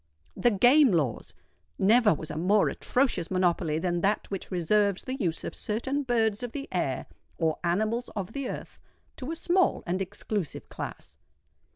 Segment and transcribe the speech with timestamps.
[0.35, 1.31] THE GAME LAWS!
[1.77, 6.41] Never was a more atrocious monopoly than that which reserves the use of certain birds
[6.41, 7.05] of the air
[7.37, 8.79] or animals of the earth
[9.17, 11.17] to a small and exclusive class.